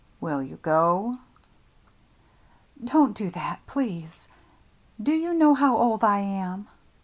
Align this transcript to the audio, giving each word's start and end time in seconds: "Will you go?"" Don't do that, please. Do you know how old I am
"Will 0.19 0.41
you 0.41 0.55
go?"" 0.63 1.19
Don't 2.83 3.15
do 3.15 3.29
that, 3.29 3.59
please. 3.67 4.27
Do 4.99 5.13
you 5.13 5.31
know 5.31 5.53
how 5.53 5.77
old 5.77 6.03
I 6.03 6.17
am 6.21 6.67